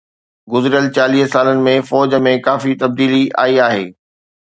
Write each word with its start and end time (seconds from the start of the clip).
گذريل 0.53 0.87
چاليهه 0.95 1.27
سالن 1.33 1.59
۾ 1.69 1.75
فوج 1.89 2.19
۾ 2.31 2.35
ڪافي 2.49 2.73
تبديلي 2.83 3.23
آئي 3.47 3.65
آهي 3.69 3.89